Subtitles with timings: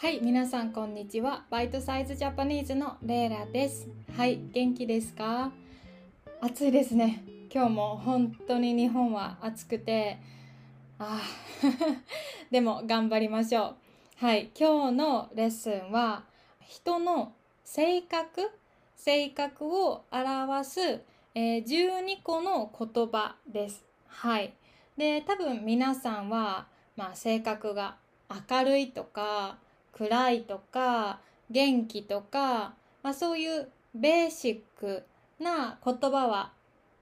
[0.00, 1.44] はい、皆さんこんにちは。
[1.50, 3.88] バイトサイズジャパニーズのレイラです。
[4.16, 5.50] はい、元気ですか？
[6.40, 7.24] 暑いですね。
[7.52, 10.20] 今日も本当に日本は暑くて、
[11.00, 11.20] あ
[12.52, 13.74] でも頑張りましょ
[14.22, 14.24] う。
[14.24, 16.22] はい、今日のレッスンは
[16.60, 17.32] 人の
[17.64, 18.52] 性格、
[18.94, 20.80] 性格を表す、
[21.34, 23.84] えー12個の言葉です。
[24.06, 24.54] はい。
[24.96, 27.96] で、多分皆さんは、まあ、性格が
[28.48, 29.58] 明るいとか、
[29.98, 31.18] 暗いとか
[31.50, 35.02] 元気とか、まあ、そういうベーシック
[35.40, 36.52] な言葉は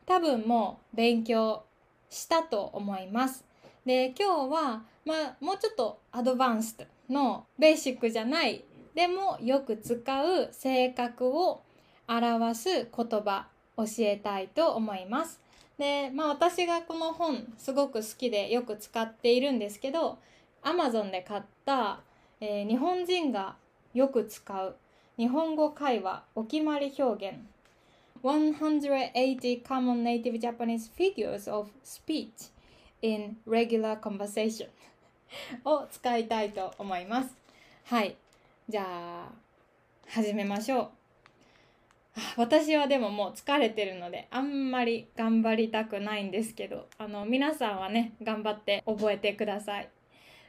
[0.07, 1.65] 多分もう勉強
[2.09, 3.45] したと思います。
[3.85, 8.65] で今日は、まあ、もうちょっとアドバンストのベーシックじゃない
[8.95, 11.63] でもよく使う性格を
[12.09, 15.41] 表す言葉教えたいと思います。
[15.79, 20.19] でまあ私がこの本すごく好きでよく使っているんですけど
[20.63, 22.01] Amazon で買った
[22.41, 23.57] えー日本人が
[23.95, 24.77] よく使う
[25.17, 27.39] 日本語会話お決まり表現。
[28.23, 32.51] 180 common native Japanese figures of speech
[33.01, 34.69] in regular conversation
[35.65, 37.35] を使いたいと思います。
[37.85, 38.17] はい。
[38.69, 39.33] じゃあ
[40.09, 40.91] 始めましょう。
[42.37, 49.89] 私はでももう疲れてるのであんまり頑張りたくないんですけどあの皆さんはね頑張って覚えてください。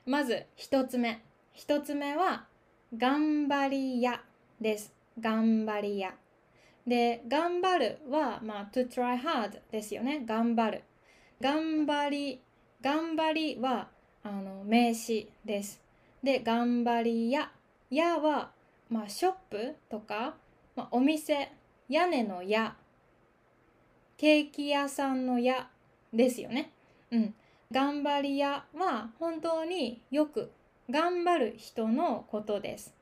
[0.06, 1.22] まず一つ目。
[1.58, 2.46] 一つ目は
[2.96, 4.22] 頑張り屋
[4.62, 4.94] です。
[5.20, 6.14] 頑張り屋。
[6.86, 10.22] で頑張るはまあ to try hard ですよね。
[10.24, 10.84] 頑張る。
[11.42, 12.42] 頑張り
[12.80, 13.88] 頑張りは
[14.24, 15.82] あの名詞です。
[16.22, 17.52] で頑張り屋。
[17.90, 18.52] 屋は
[18.88, 20.36] まあショップとか、
[20.76, 21.52] まあ、お店。
[21.90, 22.76] 屋根の屋。
[24.16, 25.68] ケーキ屋さんの屋
[26.14, 26.72] ですよね。
[27.10, 27.34] うん。
[27.72, 30.52] 頑張り屋は本当によく
[30.90, 32.94] 頑張る人のことです。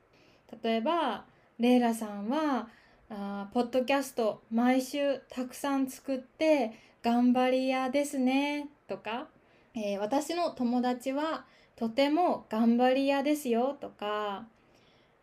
[0.62, 1.24] 例えば
[1.58, 2.68] レイラさんは
[3.08, 9.28] あポッドキャスト毎週たくさん作って頑張り屋ですねとか、
[9.74, 11.44] えー私の友達は
[11.76, 14.46] とても頑張り屋ですよとか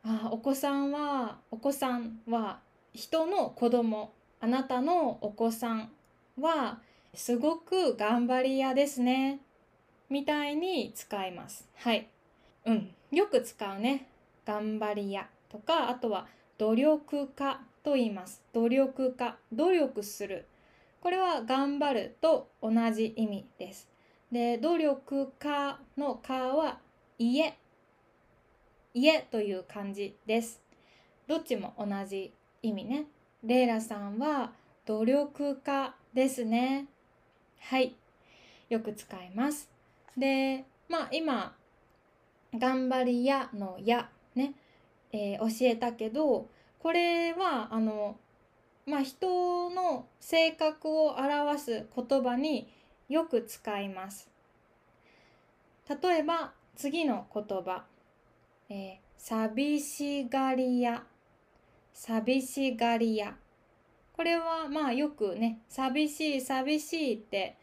[0.04, 2.60] あお子さんはお子さんは
[2.94, 5.92] 人の子供あなたのお子さん
[6.40, 6.80] は
[7.14, 9.40] すごく頑張り屋ですね
[10.10, 11.68] みたいに使います。
[11.76, 12.13] はい。
[12.66, 12.90] うん。
[13.12, 14.08] よく使うね。
[14.46, 18.42] 頑張り屋とかあとは努力家と言います。
[18.54, 20.46] 努力家努力する。
[21.02, 23.90] これは頑張ると同じ意味です。
[24.32, 26.80] で努力家の家は
[27.20, 27.58] 家。
[28.94, 30.62] 家という漢字です。
[31.28, 33.06] どっちも同じ意味ね。
[33.44, 34.52] レイラさんは
[34.86, 36.88] 努力家ですね。
[37.60, 37.96] はい。
[38.70, 39.70] よく使います。
[40.18, 41.56] でまあ今
[42.56, 44.54] 頑張り屋の屋ね、
[45.12, 46.50] えー教えたけど
[46.80, 48.18] これはあの
[48.86, 52.68] まあ人の性格を表す言葉に
[53.10, 54.30] よく使います。
[55.90, 57.86] 例えば次の言葉、
[58.70, 61.04] えー寂しがり屋。
[61.94, 63.36] 寂しがり屋。
[64.12, 67.56] これはまあよくね寂しい寂しいって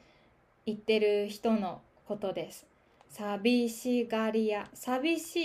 [0.64, 2.69] 言ってる人のことです。
[3.10, 4.69] 寂しがり屋。
[4.72, 5.37] 寂し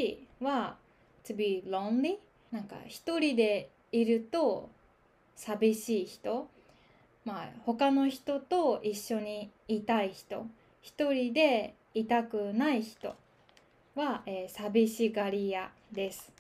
[0.42, 0.78] いは
[1.24, 2.18] to be lonely
[2.52, 4.70] なんか一人でいると
[5.36, 6.48] 寂しい人。
[7.26, 10.46] まあ他の人と一緒にいたい人。
[10.82, 13.16] 一人でいたくない人。
[13.96, 16.32] は、えー寂しがり屋です。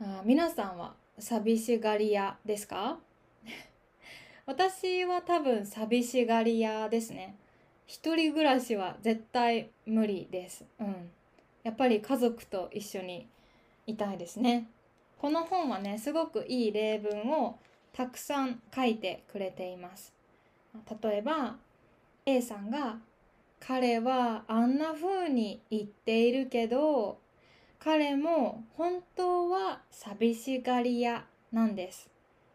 [0.00, 2.98] あ皆さんは寂しがり屋ですか？
[4.46, 7.34] 私は多分寂しがり屋ですね。
[7.86, 10.64] 一人暮らしは絶対無理です。
[10.80, 11.10] うん。
[11.62, 13.28] やっぱり家族と一緒に
[13.86, 14.68] いたいですね。
[15.18, 17.58] この本はねすごくいい例文を
[17.92, 20.12] たくさん書いてくれています。
[21.02, 21.56] 例えば
[22.26, 22.98] A さんが
[23.60, 27.18] 「彼はあんな風に言っているけど
[27.78, 32.10] 彼も本当は寂しがり屋なんです」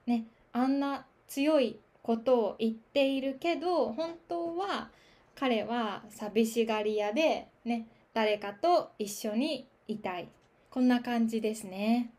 [0.05, 4.89] ねあんな強いことを言っているけど本当は
[5.39, 10.27] 彼は寂しがり屋でね誰かと一緒にいたい。
[10.71, 12.11] こんな感じですね。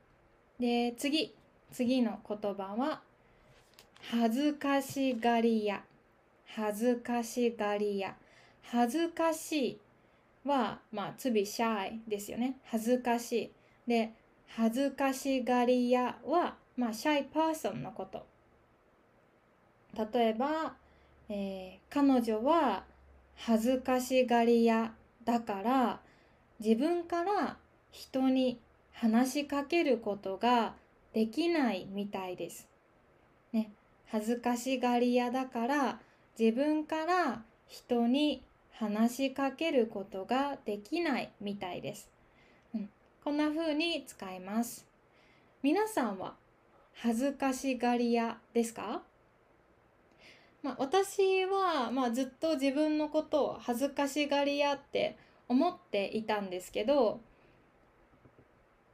[0.60, 1.34] で次
[1.72, 3.00] 次の言葉は
[4.10, 5.82] 恥ずかしがり屋。
[6.46, 8.14] 恥ずかしがり屋。
[8.62, 9.80] 恥ずかしい
[10.44, 12.56] はまあ to be shy ですよね。
[12.64, 13.50] 恥ずかしい。
[13.88, 14.12] で
[14.46, 18.24] 恥ずかしがり屋はまあ shy person のこと。
[20.12, 20.76] 例えば、
[21.28, 22.84] えー彼女は
[23.46, 24.92] 恥ずかしがり屋
[25.24, 26.00] だから
[26.60, 27.56] 自分から
[27.90, 28.60] 人に
[28.92, 30.74] 話しかけることが
[31.12, 32.68] できないみたいです。
[33.52, 33.70] ね、
[34.06, 36.00] 恥ずかしがり屋だから
[36.38, 38.42] 自分から人に
[38.72, 42.10] 話しかけることができないみたいです。
[42.74, 42.90] うん、
[43.24, 44.86] こんな風に使います。
[45.62, 46.34] 皆さんは
[46.94, 49.02] 恥ずかしがり屋ですか？
[50.62, 55.16] まあ、私は、まあ、ずっと自分のことを恥ずかしがり屋って
[55.48, 57.20] 思っていたんですけど、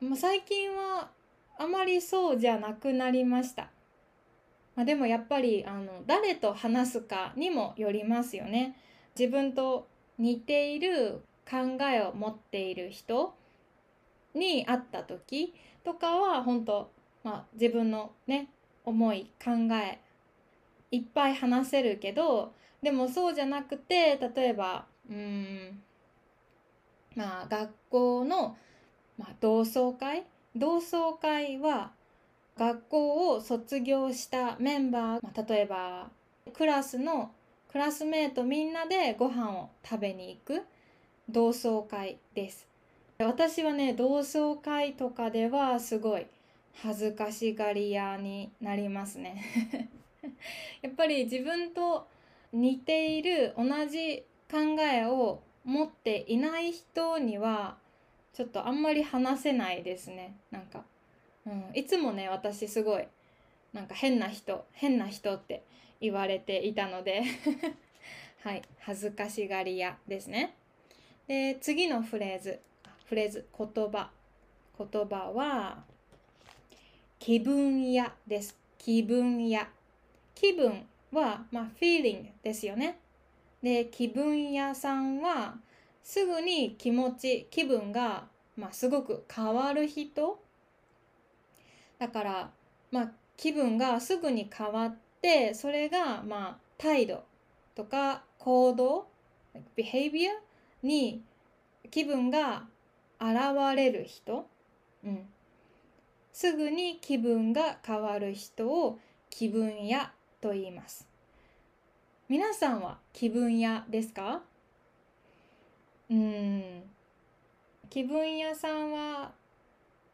[0.01, 1.11] まあ、最近は
[1.59, 3.71] あまりそうじゃなくなりました。
[4.77, 8.77] まあ、でもやっぱりあの誰と話すかにもよりますよね。
[9.19, 9.87] 自分と
[10.19, 13.35] 似ている考えを持っている人
[14.35, 16.91] に会った時とかは本当、
[17.23, 18.49] まあ、自分のね
[18.85, 20.01] 思い考え
[20.94, 22.52] いっぱい話せるけど
[22.82, 25.82] でもそうじゃなくて例えばうん
[27.17, 28.56] まあ学校の、
[29.19, 30.25] まあ、同窓会？
[30.56, 31.93] 同窓会は
[32.56, 36.11] 学校を卒業したメンバー、まあ、例えば
[36.56, 37.32] クラスの
[37.73, 40.62] クラスメートみんなでご飯を食べに行く？
[41.29, 42.69] 同窓会です。
[43.19, 46.26] 私はね同窓会とかではすごい
[46.82, 49.88] 恥ずかしがり屋になりますね。
[50.82, 52.06] やっぱり自分と
[52.53, 57.79] 似ている同じ考えを持っていない人には
[58.32, 60.37] ちょっとあんまり話せないですね。
[60.50, 60.85] なんか、
[61.47, 63.06] うん、いつもね私すごい
[63.73, 65.62] なんか変な人変な人って
[66.00, 67.23] 言われていたので
[68.43, 70.55] はい恥ずかしがり屋ですね。
[71.27, 72.61] で次のフレーズ
[73.06, 74.11] フレーズ言葉。
[74.77, 75.85] 言葉は
[77.20, 78.59] 気分屋です。
[78.79, 79.69] 気分屋。
[80.35, 82.99] 気分は、まあ、feeling ですよね。
[83.63, 85.57] で、気分屋さんは、
[86.03, 90.39] すぐに気持ち、気分が、まあ、すごく変わる人。
[91.99, 92.51] だから、
[92.91, 97.25] まあ、気分がすぐに変わって、それが、まあ、態度
[97.75, 99.07] とか行動、
[99.77, 100.31] behavior
[100.83, 101.23] に
[101.91, 102.67] 気分が
[103.21, 104.47] 現れる人。
[105.05, 105.27] うん。
[106.33, 108.99] すぐに気分が変わる人を
[109.31, 110.13] 気分屋
[110.44, 111.08] と言います。
[112.29, 114.43] 皆さんは気分屋ですか？
[116.11, 116.82] うん。
[117.88, 119.32] 気分屋さんは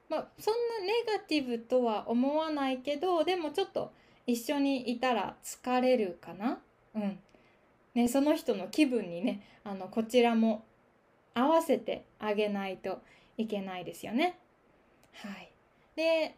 [0.08, 3.92] まあそんなネガティブとは思わないけどでもちょっと
[4.24, 6.60] 一緒にいたら疲れるかな？
[6.94, 7.18] うん。
[7.96, 10.64] ねその人の気分にねあのこちらも
[11.34, 13.00] 合わせてあげないと
[13.36, 14.38] いけないですよね。
[15.12, 15.50] はい。
[15.96, 16.36] で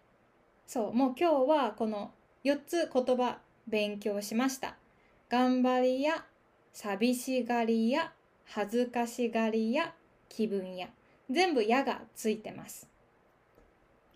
[0.66, 2.12] そうもう今日はこの
[2.42, 3.36] 4つ言葉
[3.66, 4.76] 勉強しました。
[5.28, 6.24] 頑張りや、
[6.72, 8.12] 寂しがりや、
[8.46, 9.94] 恥ずかしがりや、
[10.28, 10.88] 気分や。
[11.30, 12.88] 全部やがついてます。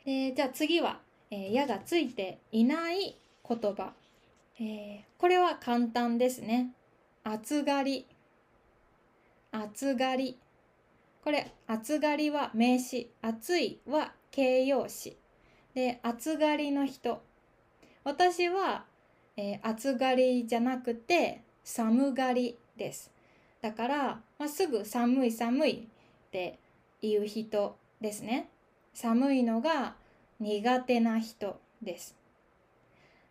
[0.04, 1.00] えー、じゃあ次は、
[1.30, 3.16] えー、やがついていない
[3.48, 3.92] 言葉。
[4.58, 6.72] えー、これは簡単ですね。
[7.24, 8.06] 暑がり。
[9.52, 10.38] 暑がり。
[11.24, 13.10] これ、暑がりは名詞。
[13.22, 15.16] 暑いは形容詞。
[15.74, 17.22] で、暑がりの人。
[18.04, 18.84] 私は
[19.36, 23.10] えー、暑がりじゃなくて寒がりです。
[23.60, 26.58] だから、まあ、すぐ寒い寒いって
[27.02, 28.48] 言う人ですね。
[28.94, 29.96] 寒いのが
[30.40, 32.16] 苦手な人です。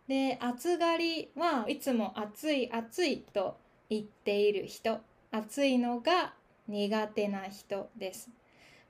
[0.08, 3.56] で、暑がりはいつも暑い暑いと
[3.90, 5.00] 言っている人。
[5.32, 6.34] 暑いのが
[6.68, 8.30] 苦手な人です。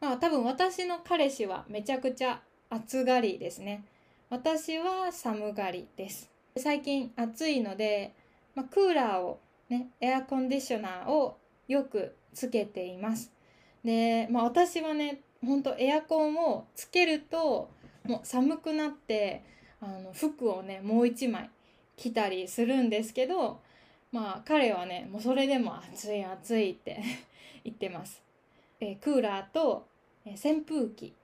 [0.00, 3.84] まあ多分私の彼氏はめちゃくちゃ暑がりですね。
[4.28, 6.35] 私は寒がりです。
[6.58, 8.14] 最近暑いので、
[8.54, 11.36] まあ、クーラーをねエアコンディショナーを
[11.68, 13.30] よくつけています
[13.84, 17.70] で、まあ、私はねほんとエアコンをつけると
[18.04, 19.44] もう寒くなって
[19.80, 21.50] あの服をねもう一枚
[21.96, 23.60] 着たりするんですけど
[24.10, 27.02] まあ彼はねもうそれでも暑い暑いって
[27.64, 28.22] 言ってます。
[28.80, 29.88] えクーラーと
[30.26, 31.14] 扇風機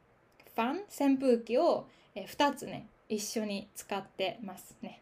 [0.55, 1.11] ファン？
[1.13, 5.02] 扇風機を2つね一緒に使ってますね。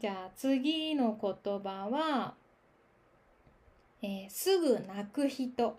[0.00, 2.32] じゃあ次の言葉は、
[4.00, 5.78] えー、すぐ泣く人。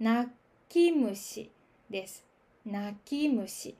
[0.00, 0.28] 泣
[0.68, 1.52] き虫
[1.88, 2.26] です。
[2.66, 3.76] 泣き虫。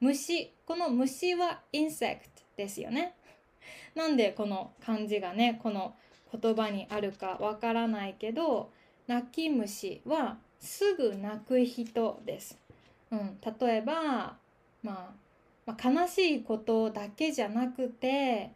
[0.00, 0.50] 虫。
[0.64, 3.12] この虫は insect ですよね。
[3.94, 5.94] なんでこの漢字がね、この
[6.32, 8.70] 言葉にあるかわからないけど、
[9.06, 12.58] 泣き虫はすぐ泣く人です。
[13.10, 14.38] うん、例えば、
[14.82, 15.14] まあ、
[15.66, 18.52] まあ、悲しいことだけじゃなくて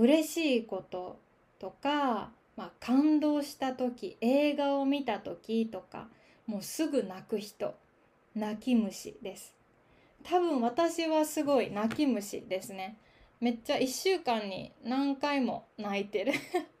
[0.00, 1.18] 嬉しいこと
[1.58, 6.08] とか、まあ、感動した時映画を見た時とか
[6.46, 7.74] もうすぐ泣く人
[8.34, 9.54] 泣き虫です。
[10.24, 12.96] 多分私はすごい泣き虫ですね。
[13.40, 16.32] めっちゃ1週間に何回も泣いてる。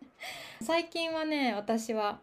[0.64, 2.20] 最近はね私は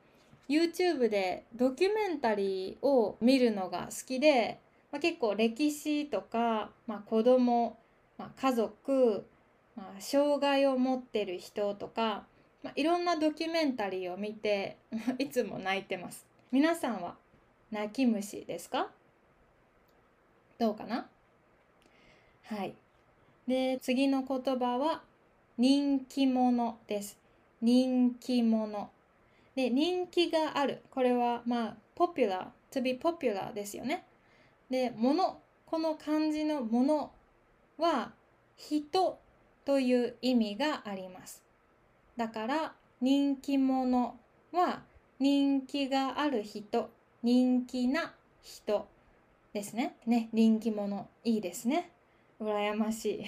[0.49, 4.59] YouTube でドキュメンタリーを見るのが好きで、
[4.91, 7.77] まあ、結構歴史とか、まあ、子供、
[8.17, 9.27] まあ、家族、
[9.77, 12.25] まあ、障害を持ってる人とか、
[12.63, 14.77] まあ、いろんなドキュメンタリーを見て
[15.19, 16.25] いつも泣いてます。
[16.51, 17.15] 皆さんは
[17.69, 18.89] 泣き虫ですか？
[20.57, 21.07] どうかな？
[22.45, 22.73] はい。
[23.47, 25.03] で次の言葉は
[25.57, 27.19] 人気者です。
[27.61, 28.89] 人気者。
[29.55, 30.81] で人気がある。
[30.89, 34.05] これはまあ popular to be popular ですよね。
[34.71, 35.39] で物。
[35.67, 37.11] この漢字のもの
[37.77, 38.13] は
[38.55, 39.19] 人。
[39.67, 41.43] という意味があります。
[42.15, 44.17] だから人気者
[44.53, 44.81] は
[45.19, 46.89] 人気がある人
[47.21, 48.87] 人気な人
[49.51, 49.97] ですね。
[50.05, 51.91] ね人気者いいですね。
[52.39, 53.25] 羨ましい。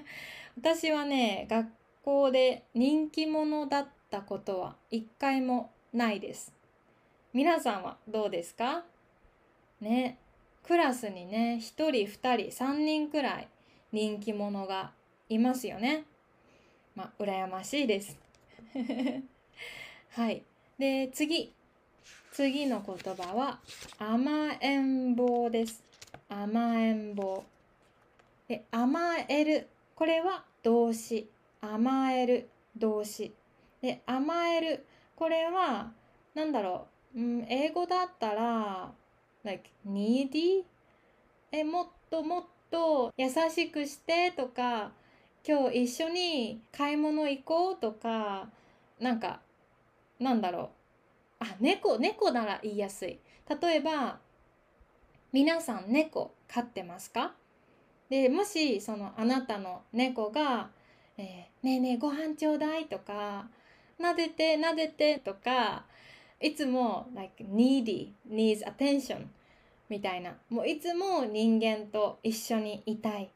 [0.56, 1.70] 私はね学
[2.02, 6.54] 校で人気者だったことは一回もないです。
[7.34, 8.86] 皆さんはどうですか？
[9.82, 10.16] ね
[10.62, 13.48] クラスにね1人2人3人くらい
[13.92, 14.94] 人気者が
[15.34, 16.04] いますよね。
[16.94, 18.18] まあ羨ましいです。
[20.10, 20.42] はい。
[20.78, 21.52] で次。
[22.32, 23.60] 次の言葉は
[23.98, 25.84] 甘えん坊です。
[26.28, 27.44] 甘えん坊。
[28.48, 29.68] で甘える。
[29.94, 31.28] これは動詞。
[31.60, 32.48] 甘える。
[32.76, 33.32] 動詞。
[33.80, 34.86] で甘える。
[35.16, 35.92] これは
[36.34, 38.90] 何だろう、うん、英語だったら
[39.44, 40.64] like needy
[41.50, 44.90] えもっともっと優しくしてとか
[45.46, 48.48] 今日一緒に買い物行こうとか
[49.00, 49.40] なんか
[50.20, 50.70] なんだろ
[51.40, 51.44] う。
[51.44, 53.18] あ猫猫なら言いやすい。
[53.60, 54.20] 例えば
[55.32, 57.34] 皆さん猫飼ってますか？
[58.08, 60.70] でもしそのあなたの猫が
[61.18, 63.48] 「えー、ねえねえご飯ちょうだい」とか
[63.98, 65.86] 「撫でて撫でて」とか
[66.40, 69.26] いつも「like needy needs attention」
[69.88, 70.36] みたいな。
[70.50, 73.28] もういつも人間と一緒にいたい。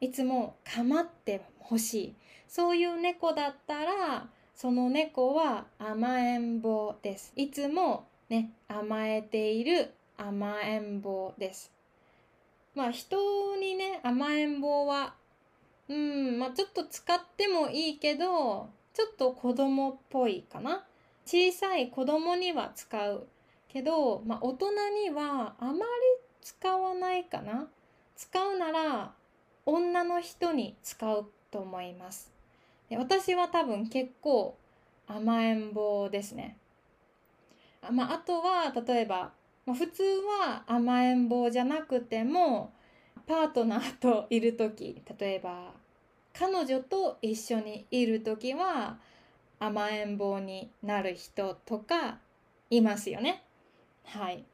[0.00, 2.14] いつも構ってほしい。
[2.48, 7.32] そういう猫だったらその猫は甘えん坊です。
[7.36, 11.72] いつもね甘えている甘えん坊です。
[12.74, 15.14] まあ人にね甘えん坊は
[15.88, 20.84] うんまあちょっと使ってもいいけどちょっと子供っぽいかな。
[21.26, 23.26] 小さい子供には使う
[23.68, 25.80] けど、まあ、大人にはあまり
[26.42, 27.66] 使わないかな。
[28.14, 29.12] 使うなら
[29.66, 32.32] 女の人に使うと思います
[32.88, 34.56] で私は多分結構
[35.06, 36.56] 甘えん坊ですね
[37.82, 39.32] あ,、まあ、あとは例えば
[39.66, 42.72] まあ、普通は甘えん坊じゃなくても
[43.26, 45.72] パートナーといる時例えば
[46.34, 48.98] 彼女と一緒にいる時は
[49.58, 52.18] 甘えん坊になる人とか
[52.70, 53.44] いますよね。
[54.04, 54.44] はい。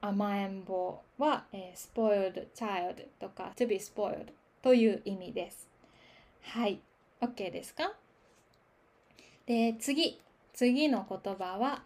[0.00, 4.26] 甘えん坊は、えー、spoiled child とか to be spoiled
[4.64, 5.68] という意味です。
[6.42, 6.80] はい。
[7.20, 7.92] OK ですか？
[9.46, 10.18] で、次。
[10.54, 11.82] 次の言葉は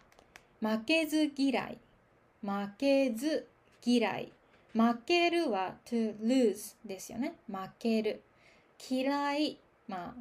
[0.61, 1.77] 負けず嫌い。
[2.41, 3.47] 負けず
[3.85, 4.31] 嫌い
[4.73, 8.21] 負けるは to lose ですよね負ける
[8.89, 9.57] 嫌い
[9.87, 10.15] ま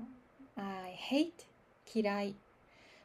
[0.57, 1.31] あ I hate
[1.95, 2.35] 嫌い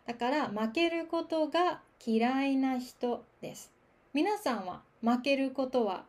[0.07, 3.71] だから負けることが嫌いな人です
[4.13, 6.05] 皆さんは負けることは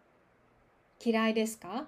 [1.05, 1.87] 嫌いですか？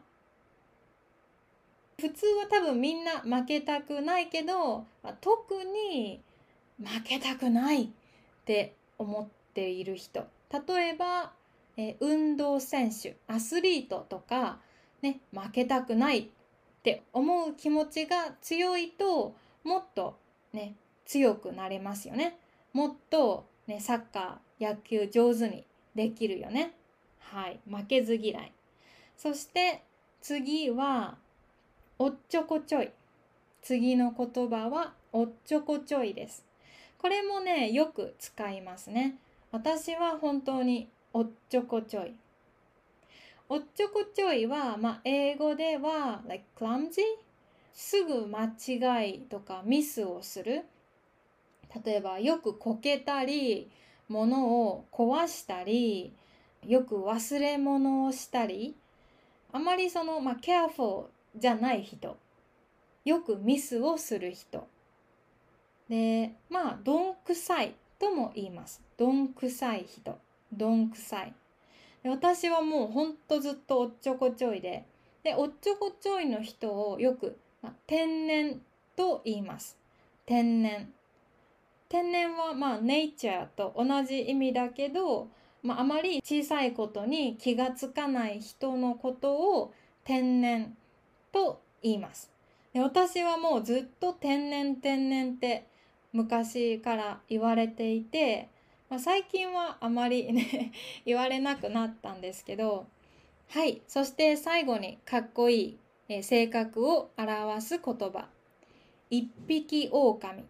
[1.98, 6.20] 普通は多分みんな負けたくないけど、まあ、特に
[6.78, 7.88] 負けたくないっ
[8.44, 10.26] て思っている人。
[10.52, 11.32] 例えば、
[11.76, 14.58] えー、運動選手アスリートとか、
[15.02, 16.28] ね、負けたくないっ
[16.82, 19.34] て思う気持ちが強いと
[19.64, 20.16] もっと
[20.52, 22.38] ね強くなれますよね。
[22.72, 26.74] もっと、ね、サッカー野球上手にできるよね。
[27.18, 27.58] はい。
[27.68, 28.52] 負けず嫌い。
[29.16, 29.82] そして
[30.20, 31.16] 次は
[31.98, 32.90] おっちょこちょい。
[33.62, 36.44] 次の言葉はおっちょこちょいです。
[36.98, 39.16] これもねよく使いますね。
[39.50, 42.14] 私は本当におっちょこちょい。
[43.48, 47.00] おっちょこちょいは、まあ、英語では、like clumsy
[47.72, 50.64] すぐ間違いとかミスをする。
[51.84, 53.70] 例えばよくこけたり
[54.08, 56.12] 物を壊したり
[56.66, 58.76] よく忘れ物をしたり。
[59.50, 62.16] あまりその、まあ、ケアフォーじゃない人
[63.04, 64.66] よくミスをする人
[65.88, 68.82] でまあどんくさいとも言います。
[68.96, 70.18] どんくさい人。
[70.52, 71.32] どんくさい。
[72.04, 74.84] 私はもうほんとずっとおっちょこちょいで
[75.22, 78.60] でおっちょこちょいの人をよく、まあ、天然
[78.94, 79.76] と言います
[80.24, 80.92] 天然
[81.88, 85.28] 天然はまあネイチャーと同じ意味だけど、
[85.64, 89.74] まあ、あまり小さいことに気がつかない人のことを
[90.04, 90.76] 天然
[91.36, 92.30] と言います。
[92.72, 95.66] で私はもうずっと天然天然って
[96.14, 98.48] 昔から言われていて、
[98.88, 100.72] まあ、最近はあまりね
[101.04, 102.86] 言われなくなったんですけど
[103.50, 105.78] はいそして最後にかっこいい、
[106.08, 108.28] え性格を表す言葉。
[109.10, 110.44] 一匹狼。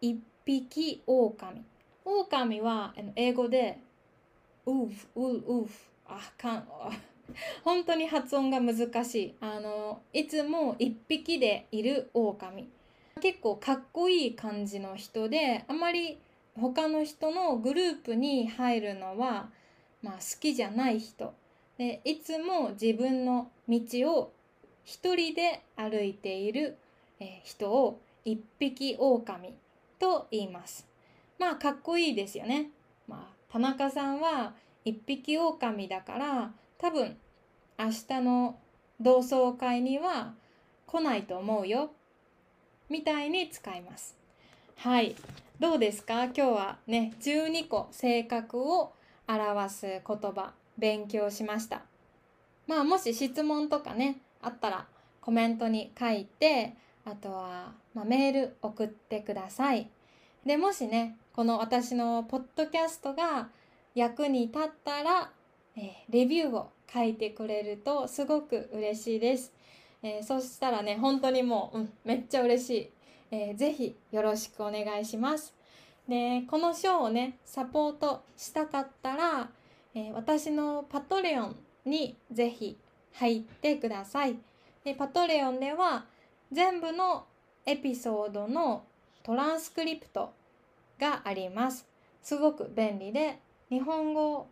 [0.00, 1.64] 一匹狼。
[2.04, 3.78] 狼は英語で
[4.66, 5.72] ウーフウーウーフ。
[6.08, 6.68] あかん
[7.64, 9.34] 本当に発音が難しい。
[9.40, 12.68] あのいつも一匹でいる狼。
[13.20, 16.18] 結構かっこいい感じの人であまり
[16.54, 19.48] 他の人のグループに入るのは、
[20.02, 21.32] まあ、好きじゃない人。
[21.78, 23.80] でいつも自分の道
[24.12, 24.32] を
[24.84, 26.78] 一人で歩いている、
[27.42, 29.54] 人を一匹狼
[29.98, 30.86] と言います。
[31.38, 32.70] まあかっこいいですよね、
[33.08, 34.54] まあ、田中さんは
[34.84, 37.16] 一匹狼だから多分
[37.78, 38.58] 明日の
[39.00, 40.34] 同窓会には
[40.86, 41.90] 来ないと思うよ
[42.88, 44.16] みたいに使います。
[44.76, 45.16] はい。
[45.58, 46.24] どうですか？
[46.24, 48.92] 今日はね12個性格を
[49.26, 51.82] 表す言葉勉強しました。
[52.66, 54.86] まあもし質問とかねあったら
[55.20, 59.90] コメントに書いてあとは、まあ、メール送ってください。
[60.44, 63.48] でもしねこの私のポッドキャストが
[63.94, 65.30] 役に立ったら、
[65.76, 69.52] え、レビューを書いてくれるとすごく嬉しいです、
[70.02, 72.90] えー、そしたらね本当にもう、うん、めっちゃ嬉しい、
[73.30, 75.54] えー、ぜひよろしくお願いします。
[76.08, 79.50] でこのショーをねサポートしたかったら、
[79.94, 82.78] えー、私のパトレオンにぜひ
[83.14, 84.36] 入ってください。
[84.84, 86.04] でパトレオンでは
[86.52, 87.24] 全部の
[87.66, 88.84] エピソードの
[89.24, 90.32] トランスクリプト
[91.00, 91.86] があります。
[92.22, 94.46] すごく便利で日本語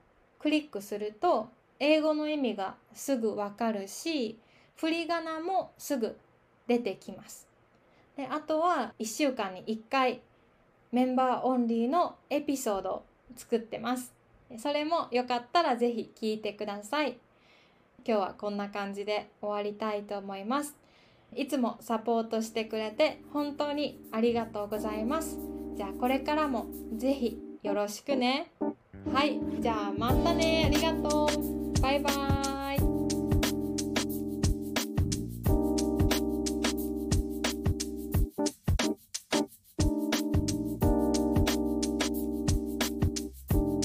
[0.44, 1.48] クリックすると
[1.80, 4.38] 英語の意味がすぐわかるし
[4.76, 6.18] 振り仮名もすぐ
[6.66, 7.48] 出てきます。
[8.14, 10.20] であとは1週間に1回
[10.92, 13.04] メンバーオンリーのエピソードを
[13.34, 14.12] 作ってます。
[14.58, 17.16] それもよかったら是非聞いてください。
[18.06, 20.76] 今日はこんな感じで終わりたいと思います。
[21.34, 25.38] いつもサポートしてくれて本当にありがとうございます。
[25.74, 26.66] じゃあこれからも
[26.98, 28.52] 是非よろしくね。
[29.12, 31.80] はいじゃあまたねありがとう。
[31.80, 32.33] バイバイ。